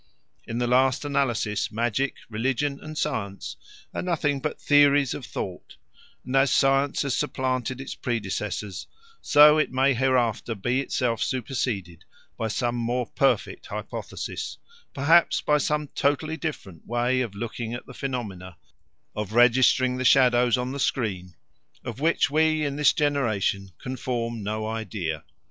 [0.47, 3.55] In the last analysis magic, religion, and science
[3.93, 5.75] are nothing but theories of thought;
[6.25, 8.87] and as science has supplanted its predecessors,
[9.21, 12.03] so it may hereafter be itself superseded
[12.35, 14.57] by some more perfect hypothesis,
[14.91, 18.57] perhaps by some totally different way of looking at the phenomena
[19.15, 21.35] of registering the shadows on the screen
[21.85, 25.23] of which we in this generation can form no idea.